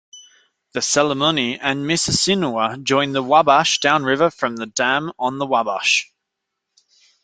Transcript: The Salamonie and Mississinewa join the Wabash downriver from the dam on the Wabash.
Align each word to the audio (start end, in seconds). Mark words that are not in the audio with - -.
The 0.71 0.79
Salamonie 0.79 1.59
and 1.61 1.85
Mississinewa 1.85 2.81
join 2.81 3.11
the 3.11 3.21
Wabash 3.21 3.79
downriver 3.81 4.31
from 4.31 4.55
the 4.55 4.65
dam 4.65 5.11
on 5.19 5.37
the 5.37 5.45
Wabash. 5.45 6.11